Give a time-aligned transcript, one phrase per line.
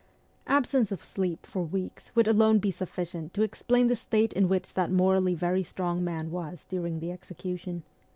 [0.47, 4.73] Absence of sleep for weeks would alone be sufficient to explain the state in which
[4.73, 7.83] that morally very strong man was during the execution.